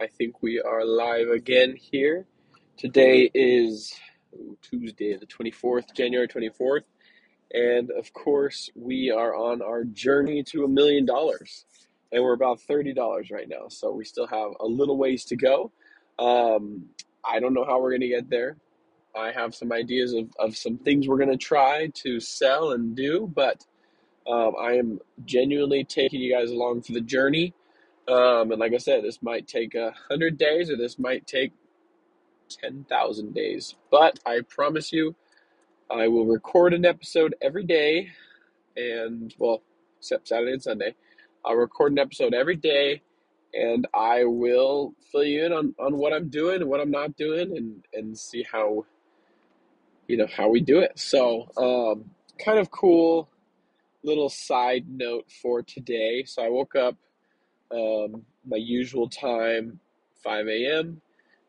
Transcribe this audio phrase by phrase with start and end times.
[0.00, 2.26] I think we are live again here.
[2.76, 3.94] Today is
[4.62, 6.84] Tuesday, the 24th, January 24th,
[7.52, 11.66] and of course, we are on our journey to a million dollars.
[12.12, 15.72] And we're about $30 right now, so we still have a little ways to go.
[16.18, 16.86] Um,
[17.24, 18.56] I don't know how we're going to get there.
[19.16, 22.94] I have some ideas of, of some things we're going to try to sell and
[22.96, 23.64] do, but
[24.30, 27.54] um, I am genuinely taking you guys along for the journey
[28.08, 31.52] um, and like I said, this might take a hundred days or this might take
[32.48, 33.74] 10,000 days.
[33.90, 35.14] But I promise you,
[35.90, 38.10] I will record an episode every day.
[38.76, 39.62] And, well,
[39.98, 40.94] except Saturday and Sunday.
[41.44, 43.02] I'll record an episode every day
[43.52, 47.16] and I will fill you in on, on what I'm doing and what I'm not
[47.16, 48.84] doing and, and see how,
[50.08, 50.98] you know, how we do it.
[50.98, 52.10] So, um,
[52.44, 53.28] kind of cool
[54.02, 56.24] little side note for today.
[56.24, 56.96] So I woke up
[57.74, 59.80] um, my usual time,
[60.22, 61.00] 5 a.m.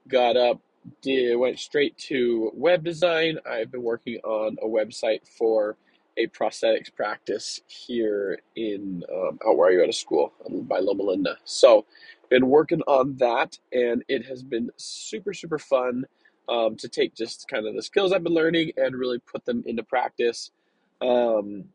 [0.08, 0.62] Got up,
[1.02, 3.38] did went straight to web design.
[3.50, 5.78] I've been working on a website for
[6.18, 10.80] a prosthetics practice here in um, out where are you at a school um, by
[10.80, 11.38] Loma Linda.
[11.44, 11.86] So,
[12.30, 16.06] been working on that, and it has been super super fun
[16.50, 19.64] um, to take just kind of the skills I've been learning and really put them
[19.66, 20.52] into practice.
[21.02, 21.66] Um,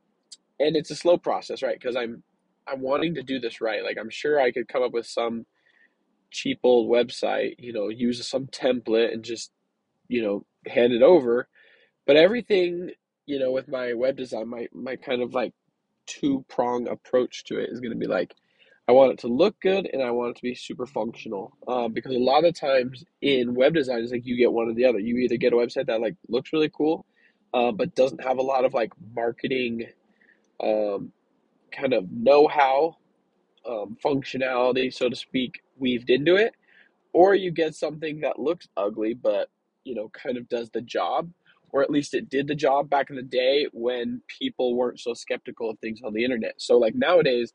[0.59, 1.79] and it's a slow process, right?
[1.79, 2.23] Because I'm
[2.71, 3.83] I'm wanting to do this right.
[3.83, 5.47] Like I'm sure I could come up with some
[6.31, 9.51] cheap old website, you know, use some template and just,
[10.09, 11.49] you know, hand it over.
[12.07, 12.91] But everything,
[13.27, 15.53] you know, with my web design, my my kind of like
[16.07, 18.35] two prong approach to it is going to be like,
[18.89, 21.57] I want it to look good and I want it to be super functional.
[21.69, 24.75] Um, because a lot of times in web design, it's like you get one or
[24.75, 24.99] the other.
[24.99, 27.07] You either get a website that like looks really cool,
[27.55, 29.87] uh, but doesn't have a lot of like marketing
[30.63, 31.13] um,
[31.73, 32.97] kind of know how,
[33.67, 36.55] um, functionality, so to speak, weaved into it,
[37.13, 39.49] or you get something that looks ugly but
[39.85, 41.31] you know kind of does the job,
[41.71, 45.15] or at least it did the job back in the day when people weren't so
[45.15, 46.55] skeptical of things on the internet.
[46.59, 47.53] So like nowadays,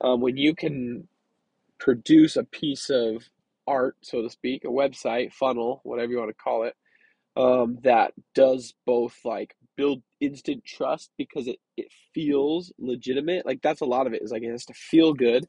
[0.00, 1.08] um, when you can
[1.78, 3.24] produce a piece of
[3.66, 6.74] art, so to speak, a website, funnel, whatever you want to call it,
[7.36, 13.46] um, that does both like build instant trust because it, it feels legitimate.
[13.46, 15.46] Like that's a lot of it is like it has to feel good.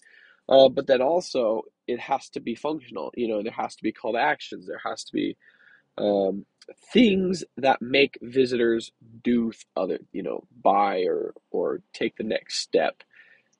[0.47, 3.11] Uh, but then also it has to be functional.
[3.15, 4.67] You know, there has to be call to actions.
[4.67, 5.37] There has to be
[5.97, 6.45] um,
[6.93, 8.91] things that make visitors
[9.23, 13.03] do other, you know, buy or or take the next step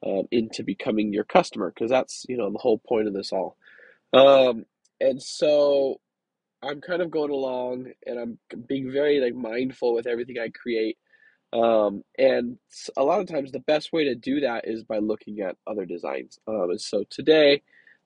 [0.06, 3.57] um, into becoming your customer because that's you know the whole point of this all.
[4.13, 4.66] Um,
[5.01, 6.00] and so
[6.62, 8.38] I'm kind of going along and I'm
[8.68, 10.97] being very like mindful with everything I create.
[11.52, 12.58] Um, and
[12.96, 15.86] a lot of times the best way to do that is by looking at other
[15.86, 16.38] designs.
[16.48, 17.62] Um, and so today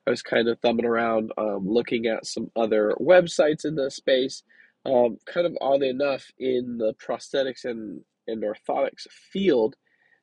[0.06, 4.42] I was kind of thumbing around, um, looking at some other websites in the space.
[4.86, 9.76] Um, kind of oddly enough, in the prosthetics and, and orthotics field,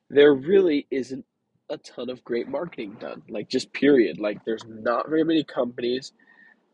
[0.08, 1.24] there really isn't
[1.68, 3.22] a ton of great marketing done.
[3.28, 4.20] Like just period.
[4.20, 6.12] Like there's not very many companies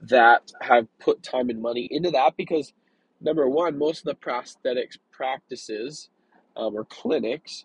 [0.02, 2.72] that have put time and money into that because
[3.20, 6.08] number one, most of the prosthetics practices
[6.56, 7.64] um, or clinics,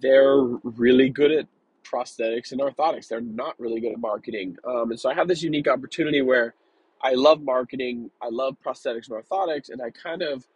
[0.00, 1.46] they're really good at
[1.84, 3.08] prosthetics and orthotics.
[3.08, 4.56] They're not really good at marketing.
[4.64, 6.54] Um, and so I have this unique opportunity where
[7.02, 10.46] I love marketing, I love prosthetics and orthotics, and I kind of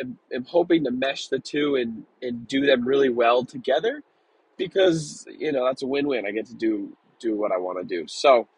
[0.00, 4.02] am, am hoping to mesh the two and, and do them really well together
[4.56, 6.26] because, you know, that's a win-win.
[6.26, 8.06] I get to do do what I want to do.
[8.08, 8.48] So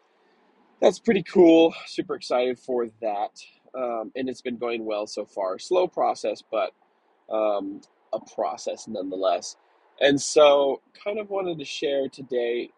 [0.85, 1.75] that's pretty cool.
[1.87, 3.31] Super excited for that.
[3.75, 5.59] Um, and it's been going well so far.
[5.59, 6.73] Slow process, but
[7.31, 7.81] um,
[8.13, 9.57] a process nonetheless.
[10.03, 12.71] And so, kind of wanted to share today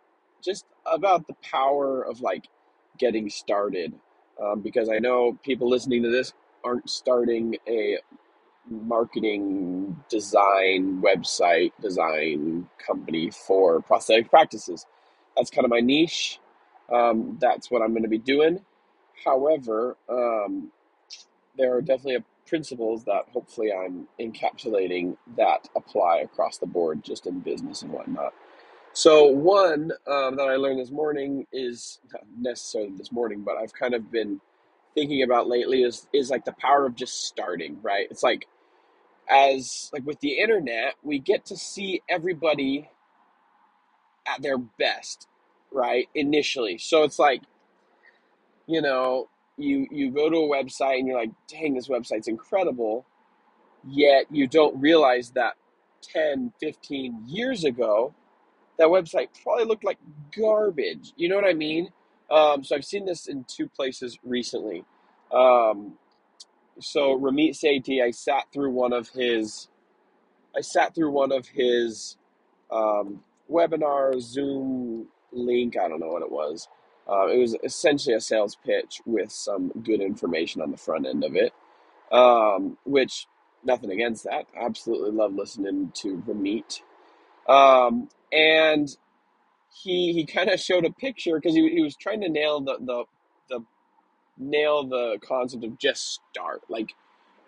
[0.44, 2.47] just about the power of like
[2.97, 3.93] getting started.
[4.41, 7.99] Um, because I know people listening to this aren't starting a
[8.71, 14.87] marketing design website design company for prosthetic practices.
[15.37, 16.38] That's kind of my niche.
[16.93, 18.61] Um, that's what I'm going to be doing.
[19.25, 20.71] However, um,
[21.56, 27.41] there are definitely principles that hopefully I'm encapsulating that apply across the board, just in
[27.41, 28.33] business and whatnot.
[28.93, 33.75] So one um, that I learned this morning is not necessarily this morning, but I've
[33.75, 34.41] kind of been
[34.94, 37.79] thinking about lately is is like the power of just starting.
[37.82, 38.06] Right?
[38.11, 38.47] It's like
[39.29, 42.89] as like with the internet, we get to see everybody
[44.27, 45.29] at their best
[45.76, 46.08] right?
[46.14, 46.78] Initially.
[46.78, 47.43] So it's like,
[48.67, 49.28] you know,
[49.58, 53.06] you you go to a website and you're like, dang, this website's incredible.
[53.87, 55.55] Yet you don't realize that
[56.02, 58.14] 10, 15 years ago,
[58.78, 59.99] that website probably looked like
[60.37, 61.12] garbage.
[61.17, 61.90] You know what I mean?
[62.31, 64.84] Um, so I've seen this in two places recently.
[65.32, 65.93] Um,
[66.81, 69.69] so Ramit Sethi, I sat through one of his,
[70.56, 72.17] I sat through one of his
[72.70, 73.20] um,
[73.50, 74.86] webinar Zoom
[75.37, 75.77] link.
[75.77, 76.69] I don't know what it was.
[77.09, 81.25] Uh, it was essentially a sales pitch with some good information on the front end
[81.25, 81.53] of it.
[82.12, 83.27] Um, which
[83.65, 84.47] nothing against that.
[84.56, 86.81] Absolutely love listening to Ramit.
[87.49, 88.97] Um, and
[89.83, 92.79] he he kind of showed a picture because he, he was trying to nail the,
[92.81, 93.05] the
[93.49, 93.65] the
[94.39, 96.62] nail the concept of just start.
[96.69, 96.94] Like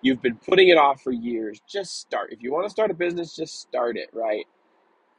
[0.03, 1.61] you've been putting it off for years.
[1.69, 2.33] Just start.
[2.33, 4.47] If you want to start a business, just start it, right?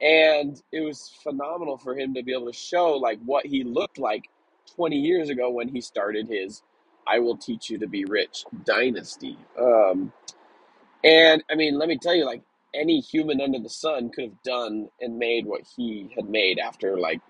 [0.02, 4.00] And it was phenomenal for him to be able to show like what he looked
[4.00, 4.30] like
[4.76, 6.62] 20 years ago when he started his
[7.08, 9.38] I will teach you to be rich dynasty.
[9.60, 10.14] Um,
[11.04, 12.44] and I mean, let me tell you, like
[12.74, 16.98] any human under the sun could have done and made what he had made after
[17.00, 17.22] like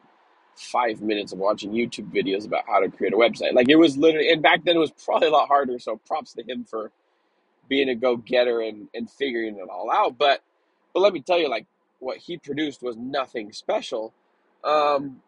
[0.56, 3.54] five minutes of watching YouTube videos about how to create a website.
[3.54, 5.80] Like it was literally, and back then it was probably a lot harder.
[5.80, 6.92] So props to him for
[7.70, 10.18] being a go getter and, and figuring it all out.
[10.18, 10.42] But,
[10.94, 11.68] but let me tell you, like
[12.00, 14.14] what he produced was nothing special.
[14.64, 15.22] Um,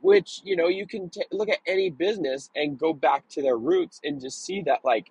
[0.00, 3.56] which, you know, you can t- look at any business and go back to their
[3.56, 5.10] roots and just see that like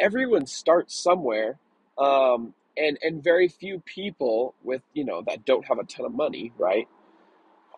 [0.00, 1.58] everyone starts somewhere.
[1.98, 6.14] Um, and, and very few people with, you know, that don't have a ton of
[6.14, 6.86] money, right?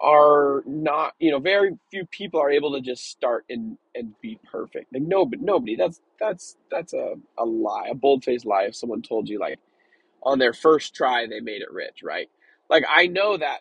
[0.01, 4.39] are not you know very few people are able to just start and and be
[4.51, 8.77] perfect like no but nobody that's that's that's a, a lie a bold-faced lie if
[8.77, 9.59] someone told you like
[10.23, 12.29] on their first try they made it rich right?
[12.71, 13.61] Like i know that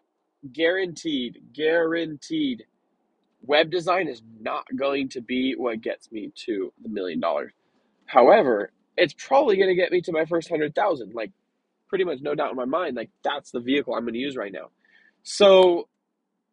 [0.53, 2.65] guaranteed guaranteed
[3.43, 7.53] web design is not going to be what gets me to the million dollars.
[8.07, 11.31] However it's probably going to get me to my first hundred thousand like
[11.89, 14.37] pretty much no doubt in my mind like that's the vehicle i'm going to use
[14.37, 14.69] right now.
[15.23, 15.85] So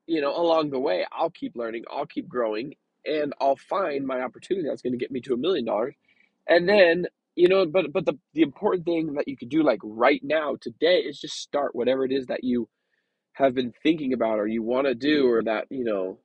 [0.07, 2.77] you know, along the way, I'll keep learning, I'll keep growing,
[3.07, 5.97] and I'll find my opportunity that's going to get me to a million dollars.
[6.49, 7.07] And then,
[7.39, 10.57] you know, but but the the important thing that you could do like right now
[10.61, 12.69] today is just start whatever it is that you
[13.35, 15.33] have been thinking about or you want to do mm-hmm.
[15.33, 16.19] or that, you know,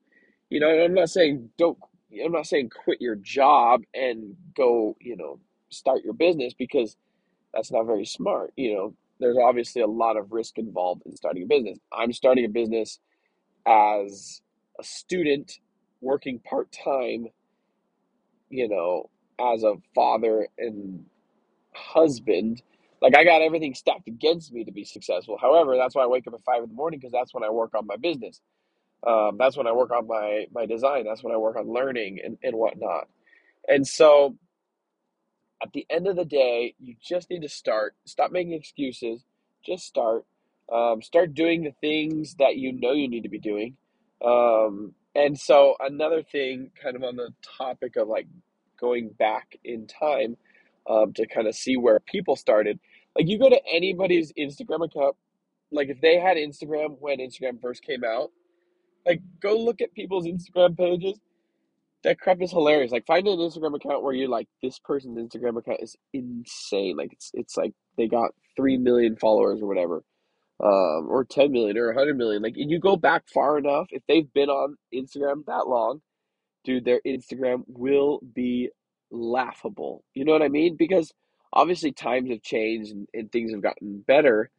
[0.50, 1.77] you know, I'm not saying don't
[2.25, 5.39] I'm not saying quit your job and go, you know,
[5.69, 6.98] start your business because
[7.54, 8.95] that's not very smart, you know.
[9.19, 11.77] There's obviously a lot of risk involved in starting a business.
[11.95, 12.98] I'm starting a business
[13.68, 14.42] as
[14.80, 15.60] a student
[16.01, 17.27] working part time,
[18.50, 19.12] you know,
[19.53, 21.05] as a father and
[21.73, 22.61] husband.
[23.01, 25.37] Like I got everything stacked against me to be successful.
[25.41, 27.49] However, that's why I wake up at five in the morning because that's when I
[27.49, 28.41] work on my business.
[29.05, 31.05] Um, that's when I work on my my design.
[31.05, 33.07] That's when I work on learning and, and whatnot.
[33.67, 34.37] And so
[35.63, 37.95] at the end of the day, you just need to start.
[38.05, 39.23] Stop making excuses.
[39.65, 40.25] Just start.
[40.71, 43.77] Um, start doing the things that you know you need to be doing.
[44.25, 48.27] Um, and so another thing, kind of on the topic of like
[48.83, 50.35] going back in time
[50.89, 52.80] um, to kind of see where people started.
[53.15, 55.15] Like you go to anybody's Instagram account,
[55.71, 58.31] like if they had Instagram when Instagram first came out,
[59.06, 61.19] like go look at people's Instagram pages
[62.03, 62.91] that crap is hilarious.
[62.91, 66.97] Like find an Instagram account where you're like, this person's Instagram account is insane.
[66.97, 70.03] Like it's it's like they got three million followers or whatever,
[70.63, 72.41] um, or ten million or hundred million.
[72.41, 76.01] Like and you go back far enough, if they've been on Instagram that long,
[76.63, 78.69] dude, their Instagram will be
[79.12, 80.03] laughable.
[80.13, 80.75] You know what I mean?
[80.75, 81.13] Because
[81.51, 84.50] obviously times have changed and, and things have gotten better,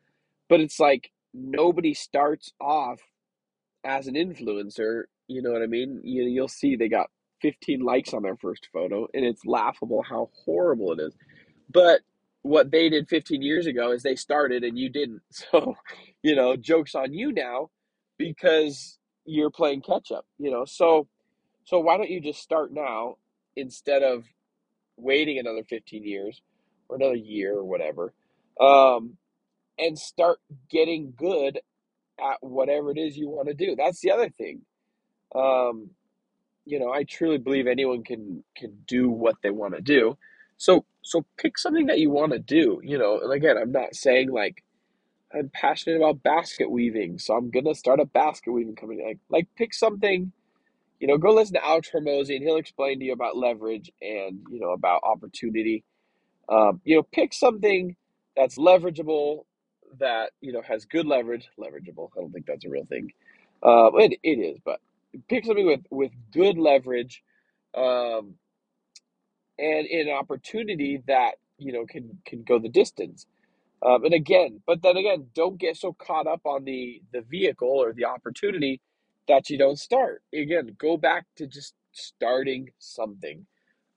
[0.49, 3.01] but it's like nobody starts off
[3.85, 6.01] as an influencer, you know what I mean?
[6.05, 7.11] You, you'll see they got
[7.43, 11.15] 15 likes on their first photo, and it's laughable how horrible it is.
[11.71, 12.01] But
[12.43, 15.23] what they did 15 years ago is they started and you didn't.
[15.33, 15.75] So,
[16.23, 17.71] you know, joke's on you now
[18.19, 20.65] because you're playing catch up, you know.
[20.65, 21.07] So,
[21.65, 23.17] so why don't you just start now
[23.57, 24.25] instead of
[24.97, 26.43] waiting another 15 years
[26.89, 28.13] or another year or whatever,
[28.61, 29.17] um,
[29.79, 30.39] and start
[30.71, 31.61] getting good
[32.21, 33.75] at whatever it is you want to do.
[33.77, 34.63] That's the other thing.
[35.35, 35.91] Um,
[36.65, 40.17] you know, I truly believe anyone can can do what they want to do.
[40.57, 42.81] So so pick something that you want to do.
[42.83, 44.63] You know, and again, I'm not saying like
[45.35, 49.05] I'm passionate about basket weaving, so I'm gonna start a basket weaving company.
[49.05, 50.33] Like like pick something.
[51.01, 54.41] You know, go listen to Alex Hormozi, and he'll explain to you about leverage and
[54.51, 55.77] you know about opportunity
[56.51, 57.97] um, you know, pick something
[58.37, 59.45] that's leverageable,
[60.01, 61.49] that you know has good leverage.
[61.59, 62.11] Leverageable.
[62.17, 63.13] I don't think that's a real thing.
[63.65, 64.81] Um, it it is, but
[65.31, 67.25] pick something with with good leverage,
[67.77, 68.37] um,
[69.59, 73.27] and an opportunity that you know can can go the distance.
[73.85, 77.69] Um, and again, but then again, don't get so caught up on the the vehicle
[77.69, 78.81] or the opportunity
[79.29, 80.23] that you don't start.
[80.35, 83.47] Again, go back to just starting something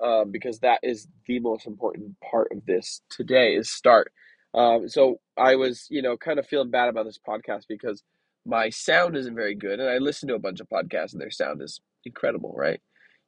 [0.04, 4.12] um, because that is the most important part of this today is start.
[4.54, 8.04] Um, so I was, you know, kind of feeling bad about this podcast because
[8.46, 11.32] my sound isn't very good, and I listen to a bunch of podcasts and their
[11.32, 12.80] sound is incredible, right?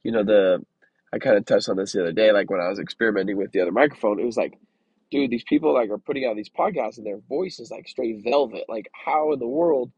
[0.03, 0.63] You know, the
[1.11, 3.51] I kind of touched on this the other day, like when I was experimenting with
[3.51, 4.53] the other microphone, it was like,
[5.11, 8.23] dude, these people like are putting out these podcasts and their voice is like straight
[8.23, 8.65] velvet.
[8.69, 9.91] Like, how in the world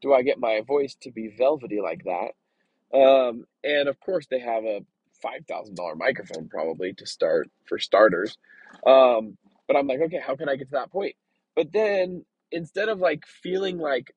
[0.00, 2.96] do I get my voice to be velvety like that?
[2.96, 4.80] Um, and of course, they have a
[5.22, 8.36] five thousand dollar microphone probably to start for starters.
[8.86, 9.36] Um,
[9.66, 11.14] but I'm like, okay, how can I get to that point?
[11.54, 14.12] But then instead of like feeling like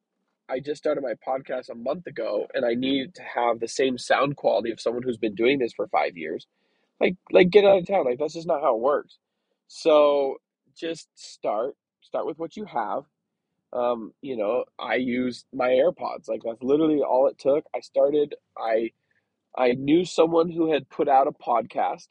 [0.48, 3.98] I just started my podcast a month ago and I need to have the same
[3.98, 6.48] sound quality of someone who's been doing this for five years,
[7.00, 8.06] like like get out of town.
[8.06, 9.18] Like that's just not how it works.
[9.68, 10.38] So
[10.76, 11.76] just start.
[12.02, 13.04] Start with what you have
[13.74, 16.28] um, you know, I used my AirPods.
[16.28, 17.66] Like that's literally all it took.
[17.76, 18.36] I started.
[18.58, 18.92] I
[19.58, 22.08] I knew someone who had put out a podcast.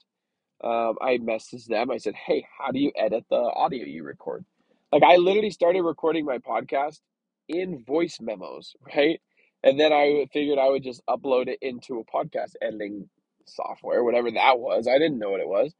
[0.63, 1.91] Um, I messaged them.
[1.91, 4.45] I said, "Hey, how do you edit the audio you record?"
[4.93, 7.01] Like I literally started recording my podcast
[7.49, 9.21] in voice memos, right?
[9.65, 13.09] And then I figured I would just upload it into a podcast editing
[13.47, 14.87] software, whatever that was.
[14.87, 15.75] I didn't know what it was.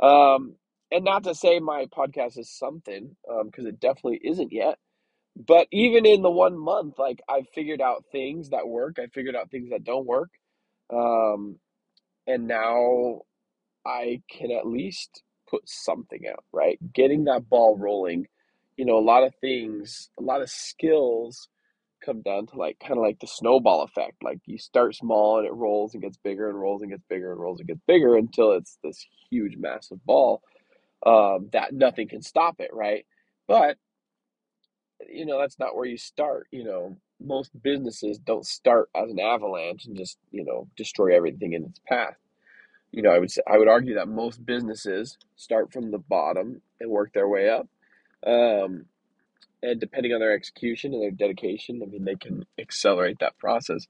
[0.00, 0.56] Um,
[0.90, 4.78] and not to say my podcast is something, because um, it definitely isn't yet
[5.36, 9.36] but even in the one month, like I figured out things that work, I figured
[9.36, 10.30] out things that don't work.
[10.92, 11.56] Um,
[12.26, 13.22] and now
[13.86, 16.78] I can at least put something out, right?
[16.92, 18.26] Getting that ball rolling,
[18.76, 21.48] you know, a lot of things, a lot of skills
[22.04, 24.22] come down to like kind of like the snowball effect.
[24.22, 27.32] Like you start small and it rolls and gets bigger and rolls and gets bigger
[27.32, 30.42] and rolls and gets bigger until it's this huge, massive ball
[31.06, 33.04] um, that nothing can stop it, right?
[33.48, 33.76] But
[35.10, 36.96] you know that's not where you start you know.
[37.24, 41.80] Most businesses don't start as an avalanche and just you know destroy everything in its
[41.86, 42.16] path.
[42.92, 46.60] You know i would say i would argue that most businesses start from the bottom
[46.80, 47.68] and work their way up
[48.26, 48.86] um,
[49.62, 53.86] and depending on their execution and their dedication i mean they can accelerate that process.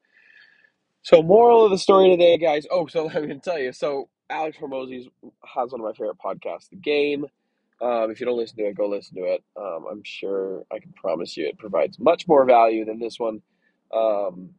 [1.02, 3.72] So moral of the story today guys oh so going to tell you.
[3.72, 5.10] So alex hormozi
[5.44, 7.26] has one of my favorite podcasts the game
[7.82, 9.44] um, if you don't listen to it, go listen to it.
[9.56, 13.42] Um, I'm sure I can promise you it provides much more value than this one.
[13.94, 14.50] Um,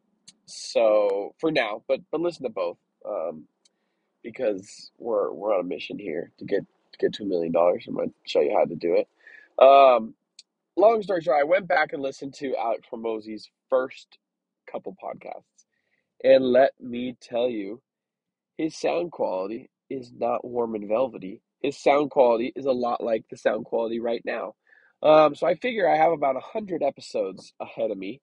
[0.45, 2.77] so for now, but but listen to both
[3.07, 3.45] um,
[4.23, 6.61] because we're we're on a mission here to get
[6.93, 7.85] to get a million dollars.
[7.87, 9.07] I'm going to show you how to do it.
[9.63, 10.15] Um,
[10.77, 14.19] long story short, I went back and listened to Alex Hormozi's first
[14.71, 15.65] couple podcasts,
[16.23, 17.81] and let me tell you,
[18.57, 23.23] his sound quality is not warm and velvety his sound quality is a lot like
[23.29, 24.53] the sound quality right now.
[25.01, 28.21] Um, so I figure I have about 100 episodes ahead of me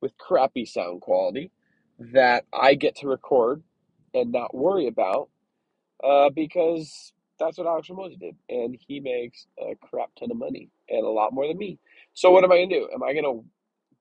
[0.00, 1.52] with crappy sound quality
[1.98, 3.62] that I get to record
[4.12, 5.28] and not worry about
[6.02, 8.36] uh, because that's what Alex Hormozi did.
[8.48, 11.78] And he makes a crap ton of money and a lot more than me.
[12.14, 12.88] So what am I going to do?
[12.92, 13.44] Am I going to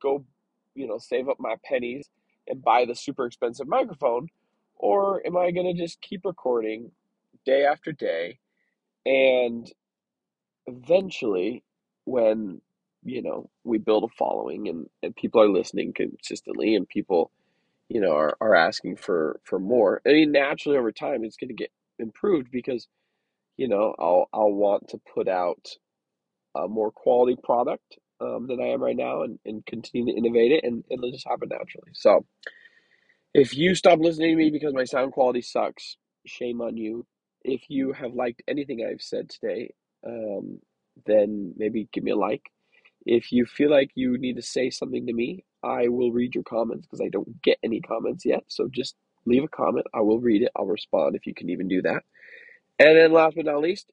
[0.02, 0.26] go,
[0.74, 2.10] you know, save up my pennies
[2.48, 4.30] and buy the super expensive microphone?
[4.76, 6.92] Or am I going to just keep recording
[7.46, 8.40] day after day
[9.06, 9.72] and
[10.68, 11.64] eventually,
[12.06, 12.62] when
[13.04, 17.32] you know we build a following and, and people are listening consistently and people
[17.90, 21.50] you know are, are asking for for more i mean naturally over time it's going
[21.50, 22.88] to get improved because
[23.58, 25.68] you know i'll i'll want to put out
[26.56, 30.52] a more quality product um, than i am right now and, and continue to innovate
[30.52, 31.92] it and it'll just happen naturally.
[31.94, 32.26] So
[33.34, 37.06] if you stop listening to me because my sound quality sucks shame on you
[37.44, 39.74] if you have liked anything I've said today,
[40.06, 40.60] um,
[41.06, 42.52] then maybe give me a like.
[43.06, 46.44] If you feel like you need to say something to me, I will read your
[46.44, 48.44] comments because I don't get any comments yet.
[48.48, 49.88] So just leave a comment.
[49.94, 50.52] I will read it.
[50.56, 52.04] I'll respond if you can even do that.
[52.80, 53.92] And then last but not least,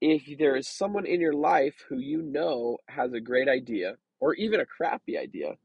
[0.00, 4.34] if there is someone in your life who you know has a great idea or
[4.34, 5.56] even a crappy idea,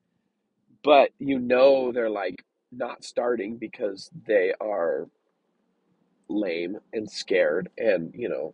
[0.83, 5.07] but you know they're like not starting because they are
[6.29, 8.53] lame and scared and you know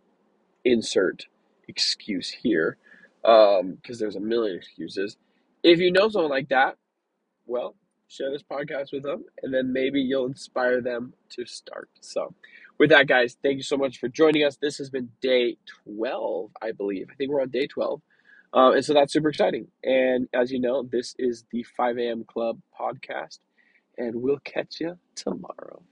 [0.64, 1.26] insert
[1.68, 2.76] excuse here
[3.22, 5.16] because um, there's a million excuses.
[5.62, 6.76] If you know someone like that
[7.46, 7.74] well
[8.08, 12.34] share this podcast with them and then maybe you'll inspire them to start so
[12.78, 14.56] with that guys thank you so much for joining us.
[14.56, 17.08] This has been day 12 i believe.
[17.10, 18.00] I think we're on day 12
[18.54, 19.66] uh, and so that's super exciting.
[19.82, 23.38] And as you know this is the 5 a.m club podcast
[23.96, 25.82] and we'll catch you tomorrow